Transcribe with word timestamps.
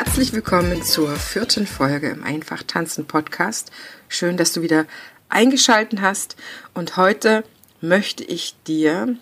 Herzlich 0.00 0.32
willkommen 0.32 0.84
zur 0.84 1.16
vierten 1.16 1.66
Folge 1.66 2.08
im 2.08 2.22
Einfach 2.22 2.62
Tanzen 2.62 3.06
Podcast. 3.06 3.72
Schön, 4.08 4.36
dass 4.36 4.52
du 4.52 4.62
wieder 4.62 4.86
eingeschalten 5.28 6.02
hast. 6.02 6.36
Und 6.72 6.96
heute 6.96 7.42
möchte 7.80 8.22
ich 8.22 8.54
dir, 8.68 9.16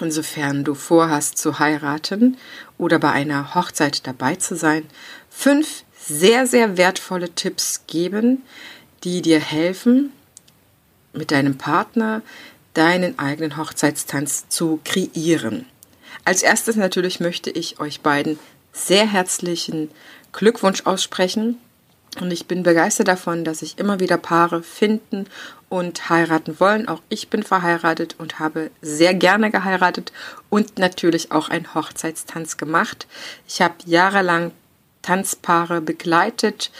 insofern 0.00 0.64
du 0.64 0.74
vorhast 0.74 1.38
zu 1.38 1.60
heiraten 1.60 2.36
oder 2.78 2.98
bei 2.98 3.12
einer 3.12 3.54
Hochzeit 3.54 4.04
dabei 4.04 4.34
zu 4.34 4.56
sein, 4.56 4.88
fünf 5.30 5.84
sehr, 5.96 6.48
sehr 6.48 6.76
wertvolle 6.76 7.32
Tipps 7.36 7.82
geben, 7.86 8.42
die 9.04 9.22
dir 9.22 9.38
helfen, 9.38 10.10
mit 11.12 11.30
deinem 11.30 11.58
Partner 11.58 12.22
deinen 12.74 13.20
eigenen 13.20 13.56
Hochzeitstanz 13.56 14.48
zu 14.48 14.80
kreieren. 14.82 15.66
Als 16.24 16.42
erstes 16.42 16.74
natürlich 16.74 17.20
möchte 17.20 17.50
ich 17.50 17.78
euch 17.78 18.00
beiden 18.00 18.38
sehr 18.72 19.06
herzlichen 19.06 19.90
Glückwunsch 20.32 20.82
aussprechen. 20.86 21.58
Und 22.20 22.30
ich 22.30 22.46
bin 22.46 22.62
begeistert 22.62 23.08
davon, 23.08 23.44
dass 23.44 23.60
sich 23.60 23.78
immer 23.78 23.98
wieder 23.98 24.18
Paare 24.18 24.62
finden 24.62 25.26
und 25.70 26.10
heiraten 26.10 26.60
wollen. 26.60 26.86
Auch 26.86 27.00
ich 27.08 27.28
bin 27.28 27.42
verheiratet 27.42 28.16
und 28.18 28.38
habe 28.38 28.70
sehr 28.82 29.14
gerne 29.14 29.50
geheiratet 29.50 30.12
und 30.50 30.78
natürlich 30.78 31.32
auch 31.32 31.48
einen 31.48 31.74
Hochzeitstanz 31.74 32.58
gemacht. 32.58 33.06
Ich 33.48 33.62
habe 33.62 33.74
jahrelang 33.86 34.52
Tanzpaare 35.00 35.80
begleitet 35.80 36.70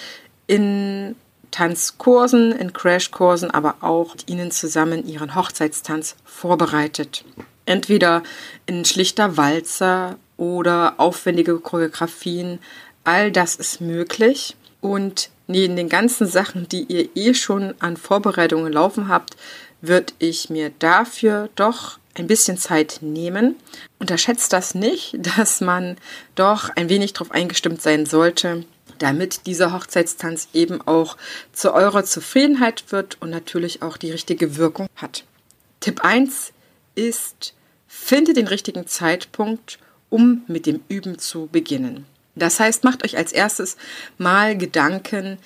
in 0.47 1.17
Tanzkursen, 1.51 2.53
in 2.53 2.73
Crashkursen, 2.73 3.51
aber 3.51 3.77
auch 3.81 4.15
mit 4.15 4.29
ihnen 4.29 4.51
zusammen 4.51 5.07
ihren 5.07 5.35
Hochzeitstanz 5.35 6.17
vorbereitet. 6.25 7.25
Entweder 7.65 8.23
in 8.67 8.85
schlichter 8.85 9.37
Walzer 9.37 10.17
oder 10.37 10.95
aufwendige 10.99 11.59
Choreografien. 11.59 12.59
All 13.05 13.31
das 13.31 13.57
ist 13.57 13.81
möglich. 13.81 14.57
Und 14.81 15.31
neben 15.47 15.77
den 15.77 15.89
ganzen 15.89 16.27
Sachen, 16.27 16.69
die 16.69 16.85
ihr 16.85 17.09
eh 17.15 17.35
schon 17.35 17.75
an 17.79 17.97
Vorbereitungen 17.97 18.73
laufen 18.73 19.09
habt, 19.09 19.37
würde 19.81 20.13
ich 20.19 20.51
mir 20.51 20.71
dafür 20.79 21.51
doch 21.57 21.99
ein 22.15 22.27
bisschen 22.27 22.57
Zeit 22.59 22.99
nehmen. 23.01 23.57
Unterschätzt 23.99 24.53
das 24.53 24.75
nicht, 24.75 25.17
dass 25.37 25.61
man 25.61 25.97
doch 26.35 26.71
ein 26.71 26.89
wenig 26.89 27.13
darauf 27.13 27.31
eingestimmt 27.31 27.83
sein 27.83 28.07
sollte, 28.07 28.65
damit 28.99 29.47
dieser 29.47 29.73
Hochzeitstanz 29.73 30.49
eben 30.53 30.81
auch 30.83 31.17
zu 31.53 31.73
eurer 31.73 32.05
Zufriedenheit 32.05 32.85
wird 32.91 33.21
und 33.21 33.31
natürlich 33.31 33.83
auch 33.83 33.97
die 33.97 34.11
richtige 34.11 34.57
Wirkung 34.57 34.87
hat. 34.97 35.25
Tipp 35.81 36.05
1 36.05 36.53
ist, 36.95 37.55
finde 37.89 38.33
den 38.33 38.47
richtigen 38.47 38.87
Zeitpunkt 38.87 39.79
um 40.13 40.43
mit 40.47 40.67
dem 40.67 40.81
Üben 40.89 41.19
zu 41.19 41.49
beginnen. 41.51 42.07
Das 42.35 42.61
heißt, 42.61 42.85
macht 42.85 43.05
euch 43.05 43.17
als 43.17 43.33
erstes 43.33 43.77
mal 44.19 44.57
Gedanken, 44.57 45.39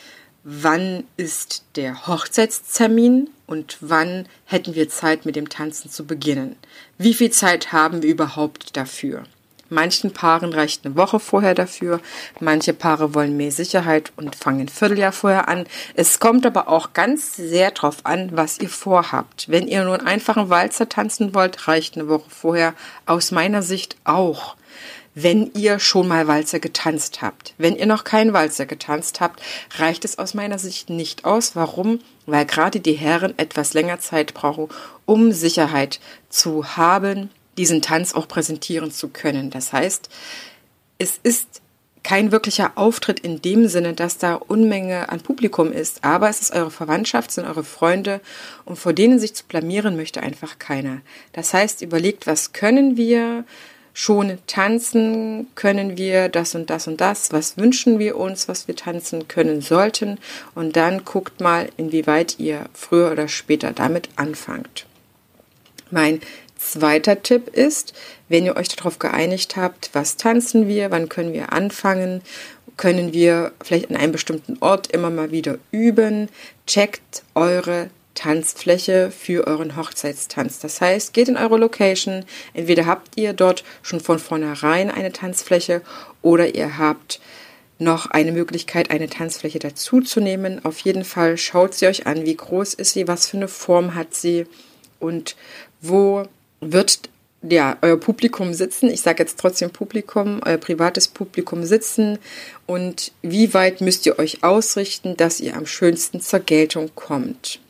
wann 0.44 1.04
ist 1.16 1.64
der 1.76 2.06
Hochzeitstermin 2.06 3.30
und 3.46 3.78
wann 3.80 4.26
hätten 4.44 4.74
wir 4.74 4.88
Zeit 4.88 5.24
mit 5.24 5.36
dem 5.36 5.48
Tanzen 5.48 5.90
zu 5.90 6.04
beginnen. 6.04 6.56
Wie 6.98 7.14
viel 7.14 7.30
Zeit 7.30 7.72
haben 7.72 8.02
wir 8.02 8.10
überhaupt 8.10 8.76
dafür? 8.76 9.24
Manchen 9.68 10.12
Paaren 10.12 10.52
reicht 10.52 10.84
eine 10.84 10.96
Woche 10.96 11.18
vorher 11.18 11.54
dafür, 11.54 12.00
manche 12.40 12.72
Paare 12.72 13.14
wollen 13.14 13.36
mehr 13.36 13.50
Sicherheit 13.50 14.12
und 14.16 14.36
fangen 14.36 14.60
ein 14.60 14.68
Vierteljahr 14.68 15.12
vorher 15.12 15.48
an. 15.48 15.66
Es 15.94 16.20
kommt 16.20 16.46
aber 16.46 16.68
auch 16.68 16.92
ganz 16.92 17.36
sehr 17.36 17.72
drauf 17.72 17.98
an, 18.04 18.30
was 18.32 18.58
ihr 18.58 18.68
vorhabt. 18.68 19.48
Wenn 19.48 19.66
ihr 19.66 19.84
nur 19.84 19.98
einen 19.98 20.06
einfachen 20.06 20.50
Walzer 20.50 20.88
tanzen 20.88 21.34
wollt, 21.34 21.68
reicht 21.68 21.96
eine 21.96 22.08
Woche 22.08 22.30
vorher 22.30 22.74
aus 23.06 23.30
meiner 23.30 23.62
Sicht 23.62 23.96
auch 24.04 24.56
wenn 25.18 25.50
ihr 25.54 25.78
schon 25.78 26.06
mal 26.06 26.28
Walzer 26.28 26.60
getanzt 26.60 27.22
habt. 27.22 27.54
Wenn 27.56 27.74
ihr 27.74 27.86
noch 27.86 28.04
keinen 28.04 28.34
Walzer 28.34 28.66
getanzt 28.66 29.22
habt, 29.22 29.40
reicht 29.78 30.04
es 30.04 30.18
aus 30.18 30.34
meiner 30.34 30.58
Sicht 30.58 30.90
nicht 30.90 31.24
aus. 31.24 31.56
Warum? 31.56 32.00
Weil 32.26 32.44
gerade 32.44 32.80
die 32.80 32.92
Herren 32.92 33.32
etwas 33.38 33.72
länger 33.72 33.98
Zeit 33.98 34.34
brauchen, 34.34 34.68
um 35.06 35.32
Sicherheit 35.32 36.00
zu 36.28 36.76
haben, 36.76 37.30
diesen 37.56 37.82
Tanz 37.82 38.14
auch 38.14 38.28
präsentieren 38.28 38.90
zu 38.90 39.08
können. 39.08 39.50
Das 39.50 39.72
heißt, 39.72 40.08
es 40.98 41.18
ist 41.22 41.60
kein 42.06 42.30
wirklicher 42.30 42.72
Auftritt 42.76 43.18
in 43.18 43.42
dem 43.42 43.66
Sinne, 43.66 43.92
dass 43.92 44.16
da 44.16 44.34
Unmenge 44.34 45.08
an 45.08 45.20
Publikum 45.20 45.72
ist, 45.72 46.04
aber 46.04 46.28
es 46.28 46.40
ist 46.40 46.54
eure 46.54 46.70
Verwandtschaft, 46.70 47.32
sind 47.32 47.46
eure 47.46 47.64
Freunde 47.64 48.20
und 48.64 48.78
vor 48.78 48.92
denen 48.92 49.18
sich 49.18 49.34
zu 49.34 49.44
blamieren 49.44 49.96
möchte 49.96 50.22
einfach 50.22 50.60
keiner. 50.60 51.00
Das 51.32 51.52
heißt, 51.52 51.82
überlegt, 51.82 52.28
was 52.28 52.52
können 52.52 52.96
wir 52.96 53.44
schon 53.92 54.38
tanzen, 54.46 55.48
können 55.56 55.96
wir 55.96 56.28
das 56.28 56.54
und 56.54 56.70
das 56.70 56.86
und 56.86 57.00
das, 57.00 57.32
was 57.32 57.56
wünschen 57.56 57.98
wir 57.98 58.16
uns, 58.18 58.46
was 58.46 58.68
wir 58.68 58.76
tanzen 58.76 59.26
können 59.26 59.60
sollten 59.60 60.18
und 60.54 60.76
dann 60.76 61.04
guckt 61.04 61.40
mal, 61.40 61.70
inwieweit 61.76 62.38
ihr 62.38 62.66
früher 62.72 63.10
oder 63.10 63.26
später 63.26 63.72
damit 63.72 64.10
anfangt. 64.14 64.86
Mein 65.90 66.20
Zweiter 66.56 67.22
Tipp 67.22 67.48
ist, 67.48 67.92
wenn 68.28 68.44
ihr 68.44 68.56
euch 68.56 68.68
darauf 68.68 68.98
geeinigt 68.98 69.56
habt, 69.56 69.90
was 69.92 70.16
tanzen 70.16 70.68
wir, 70.68 70.90
wann 70.90 71.08
können 71.08 71.32
wir 71.32 71.52
anfangen, 71.52 72.22
können 72.76 73.12
wir 73.12 73.52
vielleicht 73.62 73.90
an 73.90 73.96
einem 73.96 74.12
bestimmten 74.12 74.58
Ort 74.60 74.88
immer 74.88 75.10
mal 75.10 75.30
wieder 75.30 75.58
üben, 75.70 76.28
checkt 76.66 77.22
eure 77.34 77.90
Tanzfläche 78.14 79.10
für 79.10 79.46
euren 79.46 79.76
Hochzeitstanz. 79.76 80.58
Das 80.58 80.80
heißt, 80.80 81.12
geht 81.12 81.28
in 81.28 81.36
eure 81.36 81.58
Location, 81.58 82.24
entweder 82.54 82.86
habt 82.86 83.16
ihr 83.16 83.32
dort 83.32 83.62
schon 83.82 84.00
von 84.00 84.18
vornherein 84.18 84.90
eine 84.90 85.12
Tanzfläche 85.12 85.82
oder 86.22 86.54
ihr 86.54 86.78
habt 86.78 87.20
noch 87.78 88.06
eine 88.06 88.32
Möglichkeit, 88.32 88.90
eine 88.90 89.08
Tanzfläche 89.08 89.58
dazuzunehmen. 89.58 90.64
Auf 90.64 90.80
jeden 90.80 91.04
Fall 91.04 91.36
schaut 91.36 91.74
sie 91.74 91.86
euch 91.86 92.06
an, 92.06 92.24
wie 92.24 92.36
groß 92.36 92.74
ist 92.74 92.92
sie, 92.92 93.06
was 93.06 93.28
für 93.28 93.36
eine 93.36 93.48
Form 93.48 93.94
hat 93.94 94.14
sie 94.14 94.46
und 94.98 95.36
wo 95.82 96.24
wird 96.60 97.08
ja, 97.42 97.76
euer 97.82 97.98
Publikum 97.98 98.54
sitzen, 98.54 98.90
ich 98.90 99.02
sage 99.02 99.22
jetzt 99.22 99.38
trotzdem 99.38 99.70
Publikum, 99.70 100.40
euer 100.44 100.56
privates 100.56 101.08
Publikum 101.08 101.64
sitzen 101.64 102.18
und 102.66 103.12
wie 103.22 103.54
weit 103.54 103.80
müsst 103.80 104.06
ihr 104.06 104.18
euch 104.18 104.42
ausrichten, 104.42 105.16
dass 105.16 105.40
ihr 105.40 105.56
am 105.56 105.66
schönsten 105.66 106.20
zur 106.20 106.40
Geltung 106.40 106.90
kommt. 106.94 107.60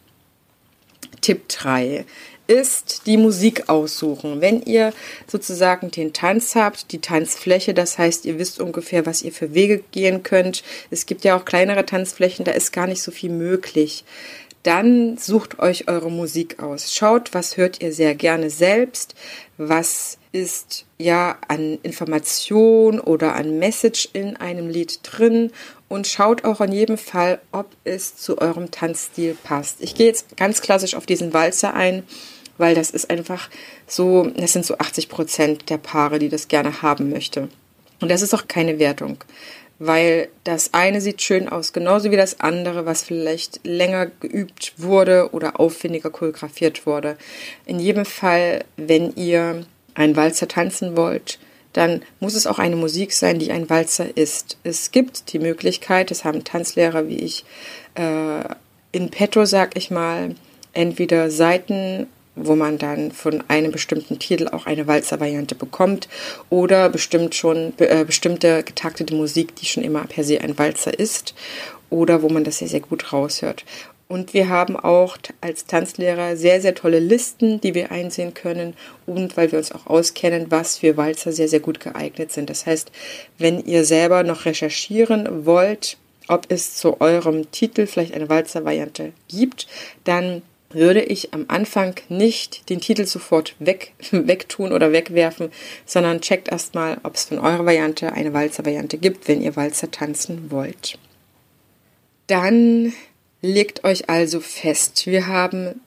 Tipp 1.21 1.49
3 1.49 2.05
ist 2.47 3.03
die 3.07 3.17
Musik 3.17 3.69
aussuchen. 3.69 4.41
Wenn 4.41 4.63
ihr 4.63 4.93
sozusagen 5.27 5.91
den 5.91 6.13
Tanz 6.13 6.55
habt, 6.55 6.93
die 6.93 7.01
Tanzfläche, 7.01 7.75
das 7.75 7.99
heißt, 7.99 8.25
ihr 8.25 8.39
wisst 8.39 8.61
ungefähr, 8.61 9.05
was 9.05 9.23
ihr 9.23 9.33
für 9.33 9.53
Wege 9.53 9.83
gehen 9.91 10.23
könnt. 10.23 10.63
Es 10.91 11.07
gibt 11.07 11.25
ja 11.25 11.37
auch 11.37 11.45
kleinere 11.45 11.85
Tanzflächen, 11.85 12.45
da 12.45 12.53
ist 12.53 12.73
gar 12.73 12.87
nicht 12.87 13.03
so 13.03 13.11
viel 13.11 13.31
möglich 13.31 14.05
dann 14.67 15.17
sucht 15.17 15.59
euch 15.61 15.89
eure 15.89 16.11
Musik 16.11 16.61
aus. 16.61 16.93
Schaut, 16.93 17.35
was 17.35 17.57
hört 17.57 17.81
ihr 17.83 17.93
sehr 17.93 18.15
gerne 18.15 18.51
selbst, 18.51 19.15
was 19.59 20.19
ist 20.33 20.85
ja 20.99 21.39
an 21.49 21.79
Information 21.83 22.99
oder 23.01 23.35
an 23.35 23.59
Message 23.59 24.09
in 24.13 24.37
einem 24.37 24.69
Lied 24.69 25.01
drin 25.03 25.53
und 25.89 26.07
schaut 26.07 26.45
auch 26.45 26.61
in 26.61 26.73
jedem 26.73 26.99
Fall, 26.99 27.41
ob 27.53 27.69
es 27.85 28.17
zu 28.17 28.39
eurem 28.39 28.71
Tanzstil 28.71 29.37
passt. 29.43 29.77
Ich 29.81 29.95
gehe 29.95 30.07
jetzt 30.07 30.37
ganz 30.37 30.61
klassisch 30.61 30.95
auf 30.95 31.07
diesen 31.07 31.33
Walzer 31.33 31.73
ein, 31.75 32.03
weil 32.59 32.75
das 32.75 32.91
ist 32.91 33.09
einfach 33.09 33.49
so, 33.87 34.25
das 34.37 34.53
sind 34.53 34.67
so 34.67 34.79
80 34.79 35.09
Prozent 35.09 35.71
der 35.71 35.79
Paare, 35.79 36.19
die 36.19 36.29
das 36.29 36.49
gerne 36.49 36.83
haben 36.83 37.11
möchte. 37.11 37.49
Und 38.01 38.11
das 38.11 38.21
ist 38.21 38.35
auch 38.35 38.49
keine 38.49 38.79
Wertung 38.79 39.19
weil 39.79 40.29
das 40.45 40.73
eine 40.75 41.01
sieht 41.01 41.21
schön 41.23 41.49
aus, 41.49 41.73
genauso 41.73 42.11
wie 42.11 42.17
das 42.17 42.41
andere, 42.41 42.87
was 42.87 43.03
vielleicht 43.03 43.61
länger 43.65 44.07
geübt 44.07 44.75
wurde 44.79 45.31
oder 45.33 45.61
aufwendiger 45.61 46.11
choreografiert 46.11 46.87
wurde. 46.87 47.17
In 47.67 47.79
jedem 47.79 48.05
Fall, 48.05 48.65
wenn 48.77 49.15
ihr 49.17 49.67
einen 49.95 50.17
Walzer 50.17 50.49
tanzen 50.49 50.97
wollt, 50.97 51.39
dann 51.73 52.03
muss 52.21 52.35
es 52.35 52.47
auch 52.47 52.59
eine 52.59 52.77
Musik 52.77 53.13
sein, 53.13 53.39
die 53.39 53.53
ein 53.53 53.69
Walzer 53.69 54.17
ist. 54.17 54.57
Es 54.65 54.93
gibt 54.93 55.33
die 55.35 55.39
Möglichkeit, 55.39 56.11
das 56.11 56.25
haben 56.25 56.43
Tanzlehrer 56.43 57.09
wie 57.09 57.19
ich 57.19 57.45
äh, 57.97 58.45
in 58.93 59.11
petto, 59.11 59.45
sag 59.45 59.77
ich 59.77 59.91
mal, 59.91 60.35
entweder 60.73 61.31
Seiten 61.31 62.07
wo 62.37 62.55
man 62.55 62.79
dann 62.79 63.11
von 63.11 63.43
einem 63.49 63.73
bestimmten 63.73 64.19
Titel 64.19 64.49
auch 64.49 64.67
eine 64.67 64.87
Walzer-Variante 64.87 65.55
bekommt 65.55 66.09
oder 66.51 66.89
bestimmt 66.91 67.35
schon 67.35 67.73
äh, 67.79 68.05
bestimmte 68.05 68.63
getaktete 68.63 69.15
Musik, 69.15 69.57
die 69.57 69.67
schon 69.67 69.83
immer 69.83 70.05
per 70.05 70.23
se 70.23 70.41
ein 70.41 70.59
Walzer 70.59 70.97
ist 70.97 71.35
oder 71.91 72.23
wo 72.23 72.29
man 72.29 72.45
das 72.45 72.59
sehr, 72.59 72.69
sehr 72.69 72.81
gut 72.81 73.13
raushört. 73.13 73.65
Und 74.09 74.35
wir 74.35 74.49
haben 74.49 74.77
auch 74.77 75.17
als 75.41 75.67
Tanzlehrer 75.67 76.37
sehr, 76.37 76.61
sehr 76.61 76.77
tolle 76.77 77.01
Listen, 77.01 77.61
die 77.61 77.75
wir 77.75 77.91
einsehen 77.91 78.35
können 78.35 78.75
und 79.05 79.37
weil 79.37 79.51
wir 79.51 79.59
uns 79.59 79.73
auch 79.73 79.87
auskennen, 79.87 80.47
was 80.51 80.79
für 80.79 80.97
Walzer 80.97 81.33
sehr, 81.33 81.49
sehr 81.49 81.59
gut 81.59 81.81
geeignet 81.81 82.31
sind. 82.31 82.49
Das 82.49 82.67
heißt, 82.67 82.93
wenn 83.39 83.65
ihr 83.65 83.85
selber 83.85 84.23
noch 84.23 84.45
recherchieren 84.45 85.45
wollt, 85.45 85.97
ob 86.29 86.47
es 86.49 86.77
zu 86.77 87.01
eurem 87.01 87.51
Titel 87.51 87.87
vielleicht 87.87 88.15
eine 88.15 88.29
Walzer-Variante 88.29 89.13
gibt, 89.29 89.67
dann 90.05 90.43
würde 90.77 91.03
ich 91.03 91.33
am 91.33 91.47
Anfang 91.49 91.95
nicht 92.09 92.69
den 92.69 92.81
Titel 92.81 93.07
sofort 93.07 93.55
weg, 93.59 93.93
wegtun 94.11 94.73
oder 94.73 94.93
wegwerfen, 94.93 95.51
sondern 95.87 96.21
checkt 96.21 96.49
erstmal, 96.49 96.99
ob 97.03 97.15
es 97.15 97.25
von 97.25 97.39
eurer 97.39 97.65
Variante 97.65 98.13
eine 98.13 98.33
Walzer-Variante 98.33 98.99
gibt, 98.99 99.27
wenn 99.27 99.43
ihr 99.43 99.57
Walzer 99.57 99.91
tanzen 99.91 100.51
wollt. 100.51 100.99
Dann 102.27 102.93
legt 103.41 103.85
euch 103.85 104.09
also 104.11 104.41
fest, 104.41 105.07
wir 105.07 105.27
haben 105.27 105.81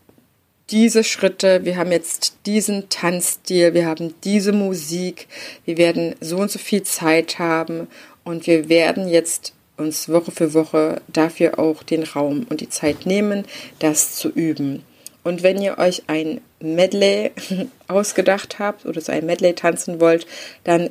diese 0.72 1.04
Schritte, 1.04 1.66
wir 1.66 1.78
haben 1.78 1.92
jetzt 1.92 2.38
diesen 2.46 2.90
Tanzstil, 2.90 3.74
wir 3.74 3.86
haben 3.86 4.14
diese 4.24 4.52
Musik, 4.52 5.28
wir 5.66 5.78
werden 5.78 6.16
so 6.20 6.38
und 6.38 6.52
so 6.52 6.60
viel 6.60 6.84
Zeit 6.84 7.40
haben 7.40 7.88
und 8.24 8.48
wir 8.48 8.70
werden 8.70 9.08
jetzt 9.08 9.54
uns 9.80 10.10
Woche 10.10 10.31
für 10.31 10.54
Woche 10.54 11.02
dafür 11.08 11.60
auch 11.60 11.84
den 11.84 12.04
Raum 12.04 12.46
und 12.50 12.62
die 12.62 12.70
Zeit 12.70 13.06
nehmen, 13.06 13.46
das 13.80 14.16
zu 14.16 14.30
üben. 14.30 14.84
Und 15.24 15.44
wenn 15.44 15.62
ihr 15.62 15.78
euch 15.78 16.04
ein 16.08 16.42
Medley 16.60 17.31
ausgedacht 17.88 18.60
habt 18.60 18.86
oder 18.86 19.02
so 19.02 19.12
ein 19.12 19.26
Medley 19.26 19.54
tanzen 19.54 20.00
wollt, 20.00 20.28
dann 20.64 20.90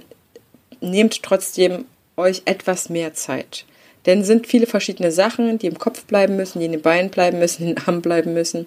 nehmt 0.81 1.23
trotzdem 1.23 1.87
euch 2.17 2.43
etwas 2.45 2.89
mehr 2.89 3.15
Zeit. 3.15 3.65
Denn 4.07 4.25
sind 4.25 4.47
viele 4.47 4.67
verschiedene 4.67 5.13
Sachen, 5.13 5.59
die 5.59 5.67
im 5.67 5.79
Kopf 5.79 6.05
bleiben 6.05 6.37
müssen, 6.37 6.61
die 6.61 6.67
in 6.67 6.73
den 6.73 6.83
Beinen 6.83 7.11
bleiben 7.11 7.39
müssen, 7.39 7.63
in 7.69 7.75
den 7.75 7.87
Armen 7.87 8.03
bleiben 8.03 8.35
müssen. 8.35 8.67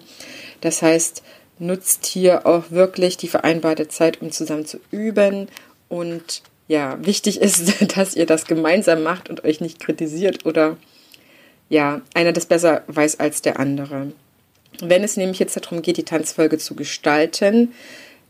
Das 0.60 0.82
heißt, 0.82 1.22
nutzt 1.58 2.06
hier 2.06 2.46
auch 2.46 2.70
wirklich 2.70 3.16
die 3.16 3.28
vereinbarte 3.28 3.88
Zeit, 3.88 4.20
um 4.20 4.30
zusammen 4.32 4.66
zu 4.66 4.78
üben 4.90 5.48
und 5.88 6.42
ja, 6.68 6.98
wichtig 7.04 7.40
ist, 7.40 7.82
dass 7.96 8.14
ihr 8.14 8.26
das 8.26 8.46
gemeinsam 8.46 9.02
macht 9.02 9.28
und 9.30 9.44
euch 9.44 9.60
nicht 9.60 9.80
kritisiert 9.80 10.46
oder 10.46 10.76
ja, 11.68 12.02
einer 12.14 12.32
das 12.32 12.46
besser 12.46 12.82
weiß 12.86 13.20
als 13.20 13.42
der 13.42 13.58
andere. 13.58 14.12
Wenn 14.80 15.04
es 15.04 15.16
nämlich 15.16 15.38
jetzt 15.38 15.56
darum 15.56 15.82
geht, 15.82 15.96
die 15.96 16.04
Tanzfolge 16.04 16.58
zu 16.58 16.74
gestalten, 16.74 17.72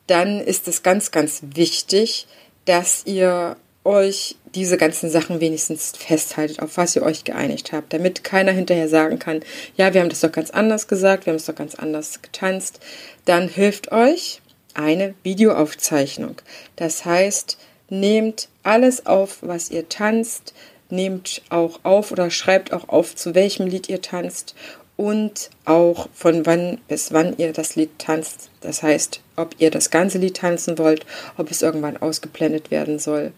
dann 0.06 0.40
ist 0.40 0.68
es 0.68 0.82
ganz, 0.82 1.10
ganz 1.10 1.42
wichtig, 1.54 2.26
dass 2.64 3.02
ihr 3.06 3.56
euch 3.84 4.36
diese 4.54 4.76
ganzen 4.76 5.10
Sachen 5.10 5.40
wenigstens 5.40 5.92
festhaltet, 5.96 6.60
auf 6.60 6.76
was 6.76 6.94
ihr 6.94 7.02
euch 7.02 7.24
geeinigt 7.24 7.72
habt, 7.72 7.92
damit 7.92 8.22
keiner 8.22 8.52
hinterher 8.52 8.88
sagen 8.88 9.18
kann, 9.18 9.40
ja, 9.76 9.92
wir 9.92 10.00
haben 10.00 10.08
das 10.08 10.20
doch 10.20 10.30
ganz 10.30 10.50
anders 10.50 10.86
gesagt, 10.86 11.26
wir 11.26 11.32
haben 11.32 11.38
es 11.38 11.46
doch 11.46 11.54
ganz 11.54 11.74
anders 11.74 12.22
getanzt. 12.22 12.80
Dann 13.24 13.48
hilft 13.48 13.90
euch 13.90 14.40
eine 14.74 15.14
Videoaufzeichnung. 15.22 16.36
Das 16.76 17.04
heißt, 17.04 17.58
Nehmt 17.88 18.48
alles 18.62 19.06
auf, 19.06 19.38
was 19.40 19.70
ihr 19.70 19.88
tanzt. 19.88 20.54
Nehmt 20.90 21.42
auch 21.48 21.80
auf 21.84 22.12
oder 22.12 22.30
schreibt 22.30 22.72
auch 22.72 22.88
auf, 22.88 23.16
zu 23.16 23.34
welchem 23.34 23.66
Lied 23.66 23.88
ihr 23.88 24.02
tanzt 24.02 24.54
und 24.96 25.50
auch 25.64 26.08
von 26.12 26.46
wann 26.46 26.78
bis 26.86 27.12
wann 27.12 27.36
ihr 27.38 27.52
das 27.52 27.76
Lied 27.76 27.90
tanzt. 27.98 28.50
Das 28.60 28.82
heißt, 28.82 29.20
ob 29.36 29.54
ihr 29.58 29.70
das 29.70 29.90
ganze 29.90 30.18
Lied 30.18 30.36
tanzen 30.36 30.78
wollt, 30.78 31.06
ob 31.36 31.50
es 31.50 31.62
irgendwann 31.62 31.96
ausgeblendet 31.96 32.70
werden 32.70 32.98
soll. 32.98 33.32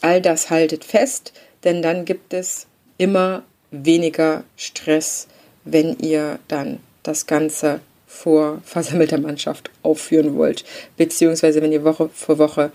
All 0.00 0.20
das 0.20 0.50
haltet 0.50 0.84
fest, 0.84 1.32
denn 1.64 1.82
dann 1.82 2.04
gibt 2.04 2.32
es 2.32 2.66
immer 2.98 3.42
weniger 3.70 4.44
Stress, 4.56 5.28
wenn 5.64 5.98
ihr 5.98 6.38
dann 6.48 6.80
das 7.02 7.26
Ganze 7.26 7.80
vor 8.06 8.60
versammelter 8.64 9.18
Mannschaft 9.18 9.70
aufführen 9.82 10.36
wollt, 10.36 10.64
beziehungsweise 10.96 11.62
wenn 11.62 11.72
ihr 11.72 11.84
Woche 11.84 12.10
für 12.12 12.38
Woche 12.38 12.70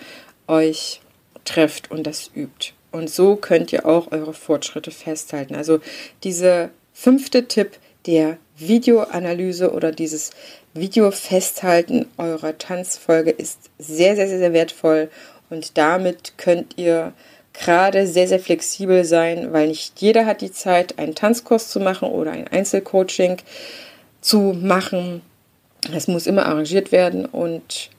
euch 0.48 1.02
trefft 1.48 1.90
und 1.92 2.06
das 2.06 2.30
übt. 2.36 2.74
Und 2.92 3.10
so 3.10 3.36
könnt 3.36 3.74
ihr 3.74 3.86
auch 3.86 4.12
eure 4.12 4.34
Fortschritte 4.34 4.92
festhalten. 4.92 5.56
Also 5.56 5.80
dieser 6.24 6.70
fünfte 6.94 7.48
Tipp 7.48 7.78
der 8.06 8.38
Videoanalyse 8.58 9.72
oder 9.72 9.92
dieses 9.92 10.32
Video-Festhalten 10.74 12.08
eurer 12.18 12.58
Tanzfolge 12.58 13.32
ist 13.32 13.70
sehr, 13.78 14.16
sehr, 14.16 14.28
sehr, 14.28 14.40
sehr 14.40 14.54
wertvoll 14.54 15.10
und 15.50 15.78
damit 15.78 16.38
könnt 16.38 16.78
ihr 16.78 17.14
gerade 17.54 18.08
sehr, 18.08 18.28
sehr 18.28 18.40
flexibel 18.40 19.04
sein, 19.04 19.52
weil 19.54 19.68
nicht 19.68 20.00
jeder 20.02 20.26
hat 20.26 20.42
die 20.42 20.52
Zeit, 20.52 21.00
einen 21.00 21.16
Tanzkurs 21.16 21.70
zu 21.70 21.80
machen 21.80 22.10
oder 22.10 22.32
ein 22.32 22.48
Einzelcoaching 22.48 23.38
zu 24.22 24.56
machen. 24.60 25.22
Es 25.94 26.08
muss 26.08 26.28
immer 26.28 26.46
arrangiert 26.46 26.92
werden 26.92 27.26
und 27.26 27.90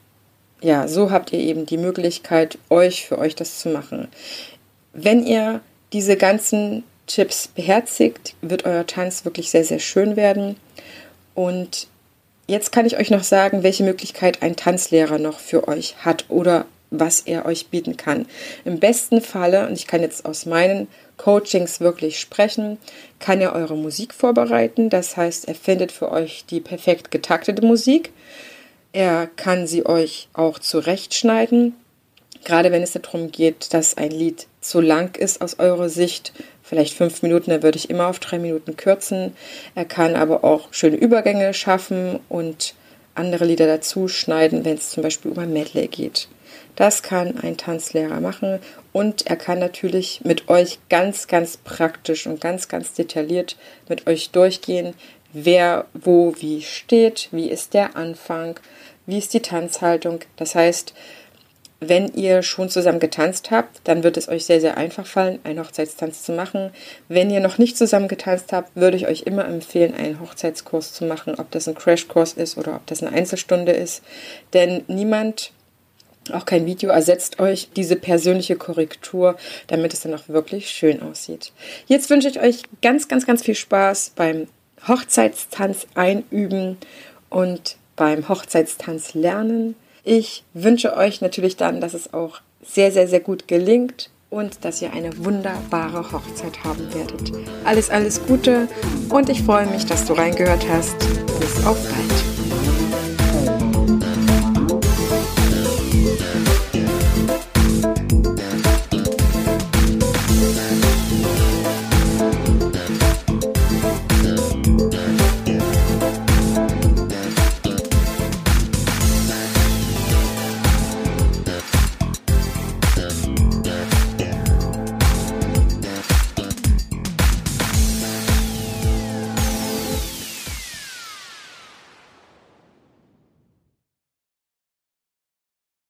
ja, 0.61 0.87
so 0.87 1.11
habt 1.11 1.33
ihr 1.33 1.39
eben 1.39 1.65
die 1.65 1.77
Möglichkeit, 1.77 2.57
euch 2.69 3.05
für 3.05 3.17
euch 3.17 3.35
das 3.35 3.59
zu 3.59 3.69
machen. 3.69 4.07
Wenn 4.93 5.25
ihr 5.25 5.61
diese 5.93 6.17
ganzen 6.17 6.83
Tipps 7.07 7.47
beherzigt, 7.47 8.35
wird 8.41 8.65
euer 8.65 8.85
Tanz 8.85 9.25
wirklich 9.25 9.49
sehr, 9.49 9.63
sehr 9.63 9.79
schön 9.79 10.15
werden. 10.15 10.57
Und 11.33 11.87
jetzt 12.47 12.71
kann 12.71 12.85
ich 12.85 12.97
euch 12.97 13.09
noch 13.09 13.23
sagen, 13.23 13.63
welche 13.63 13.83
Möglichkeit 13.83 14.41
ein 14.41 14.55
Tanzlehrer 14.55 15.17
noch 15.17 15.39
für 15.39 15.67
euch 15.67 15.95
hat 16.05 16.25
oder 16.29 16.65
was 16.91 17.21
er 17.21 17.45
euch 17.45 17.67
bieten 17.67 17.97
kann. 17.97 18.25
Im 18.65 18.79
besten 18.79 19.21
Falle, 19.21 19.67
und 19.67 19.73
ich 19.73 19.87
kann 19.87 20.01
jetzt 20.01 20.25
aus 20.25 20.45
meinen 20.45 20.87
Coachings 21.17 21.79
wirklich 21.81 22.19
sprechen, 22.19 22.77
kann 23.19 23.41
er 23.41 23.53
eure 23.53 23.77
Musik 23.77 24.13
vorbereiten. 24.13 24.89
Das 24.89 25.15
heißt, 25.15 25.47
er 25.47 25.55
findet 25.55 25.91
für 25.91 26.11
euch 26.11 26.45
die 26.49 26.59
perfekt 26.59 27.11
getaktete 27.11 27.63
Musik. 27.63 28.11
Er 28.91 29.27
kann 29.27 29.67
sie 29.67 29.85
euch 29.85 30.29
auch 30.33 30.57
zurechtschneiden, 30.57 31.75
gerade 32.43 32.71
wenn 32.71 32.81
es 32.81 32.93
darum 32.93 33.31
geht, 33.31 33.73
dass 33.73 33.97
ein 33.97 34.11
Lied 34.11 34.47
zu 34.61 34.81
lang 34.81 35.15
ist 35.15 35.41
aus 35.41 35.59
eurer 35.59 35.89
Sicht. 35.89 36.33
Vielleicht 36.63 36.95
fünf 36.95 37.21
Minuten, 37.21 37.51
da 37.51 37.61
würde 37.61 37.77
ich 37.77 37.89
immer 37.89 38.07
auf 38.07 38.19
drei 38.19 38.39
Minuten 38.39 38.77
kürzen. 38.77 39.35
Er 39.75 39.85
kann 39.85 40.15
aber 40.15 40.43
auch 40.43 40.73
schöne 40.73 40.97
Übergänge 40.97 41.53
schaffen 41.53 42.19
und 42.29 42.73
andere 43.15 43.45
Lieder 43.45 43.67
dazu 43.67 44.07
schneiden, 44.07 44.65
wenn 44.65 44.77
es 44.77 44.89
zum 44.89 45.03
Beispiel 45.03 45.31
um 45.31 45.39
ein 45.39 45.53
Medley 45.53 45.87
geht. 45.87 46.27
Das 46.75 47.03
kann 47.03 47.37
ein 47.39 47.57
Tanzlehrer 47.57 48.21
machen 48.21 48.59
und 48.93 49.27
er 49.27 49.35
kann 49.35 49.59
natürlich 49.59 50.21
mit 50.23 50.47
euch 50.47 50.79
ganz, 50.89 51.27
ganz 51.27 51.57
praktisch 51.57 52.25
und 52.25 52.39
ganz, 52.39 52.69
ganz 52.69 52.93
detailliert 52.93 53.57
mit 53.87 54.07
euch 54.07 54.29
durchgehen, 54.31 54.93
wer 55.33 55.85
wo 55.93 56.33
wie 56.39 56.61
steht, 56.61 57.29
wie 57.31 57.49
ist 57.49 57.73
der 57.73 57.95
Anfang, 57.95 58.59
wie 59.05 59.17
ist 59.17 59.33
die 59.33 59.41
Tanzhaltung. 59.41 60.19
Das 60.35 60.55
heißt, 60.55 60.93
wenn 61.81 62.13
ihr 62.13 62.43
schon 62.43 62.69
zusammen 62.69 62.99
getanzt 62.99 63.51
habt, 63.51 63.79
dann 63.85 64.03
wird 64.03 64.17
es 64.17 64.27
euch 64.27 64.45
sehr, 64.45 64.59
sehr 64.59 64.77
einfach 64.77 65.05
fallen, 65.05 65.39
einen 65.43 65.59
Hochzeitstanz 65.59 66.23
zu 66.23 66.33
machen. 66.33 66.71
Wenn 67.07 67.29
ihr 67.29 67.39
noch 67.39 67.57
nicht 67.57 67.77
zusammen 67.77 68.09
getanzt 68.09 68.51
habt, 68.51 68.75
würde 68.75 68.97
ich 68.97 69.07
euch 69.07 69.21
immer 69.21 69.45
empfehlen, 69.45 69.93
einen 69.93 70.19
Hochzeitskurs 70.19 70.93
zu 70.93 71.05
machen, 71.05 71.35
ob 71.35 71.51
das 71.51 71.67
ein 71.67 71.75
Crashkurs 71.75 72.33
ist 72.33 72.57
oder 72.57 72.75
ob 72.75 72.85
das 72.87 73.01
eine 73.01 73.15
Einzelstunde 73.15 73.71
ist. 73.71 74.03
Denn 74.53 74.83
niemand, 74.87 75.53
auch 76.33 76.45
kein 76.45 76.65
Video, 76.65 76.89
ersetzt 76.89 77.39
euch 77.39 77.69
diese 77.73 77.95
persönliche 77.95 78.57
Korrektur, 78.57 79.37
damit 79.67 79.93
es 79.93 80.01
dann 80.01 80.13
auch 80.13 80.27
wirklich 80.27 80.69
schön 80.69 81.01
aussieht. 81.01 81.53
Jetzt 81.87 82.09
wünsche 82.09 82.27
ich 82.27 82.41
euch 82.41 82.63
ganz, 82.81 83.07
ganz, 83.07 83.25
ganz 83.25 83.41
viel 83.41 83.55
Spaß 83.55 84.11
beim 84.17 84.47
Hochzeitstanz 84.87 85.87
einüben 85.95 86.77
und 87.29 87.77
beim 87.95 88.27
Hochzeitstanz 88.29 89.13
lernen. 89.13 89.75
Ich 90.03 90.43
wünsche 90.53 90.95
euch 90.95 91.21
natürlich 91.21 91.57
dann, 91.57 91.81
dass 91.81 91.93
es 91.93 92.13
auch 92.13 92.41
sehr, 92.63 92.91
sehr, 92.91 93.07
sehr 93.07 93.19
gut 93.19 93.47
gelingt 93.47 94.09
und 94.29 94.63
dass 94.63 94.81
ihr 94.81 94.93
eine 94.93 95.25
wunderbare 95.25 96.11
Hochzeit 96.11 96.63
haben 96.63 96.93
werdet. 96.93 97.31
Alles, 97.65 97.89
alles 97.89 98.25
Gute 98.25 98.67
und 99.09 99.29
ich 99.29 99.43
freue 99.43 99.67
mich, 99.67 99.85
dass 99.85 100.05
du 100.05 100.13
reingehört 100.13 100.67
hast. 100.69 100.97
Bis 101.39 101.65
auf 101.65 101.77
bald. 101.83 102.28